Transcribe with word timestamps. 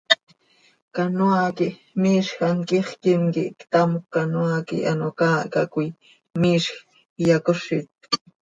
Canoaa 0.95 1.47
quih 1.57 1.75
miizj 2.01 2.31
hant 2.39 2.65
quixquim 2.69 3.23
quih 3.33 3.51
ctamcö 3.59 4.05
canoaa 4.13 4.59
quih 4.67 4.87
ano 4.91 5.07
caahca 5.19 5.61
coi 5.73 5.89
miizj 6.41 6.67
iyacozit. 7.23 7.89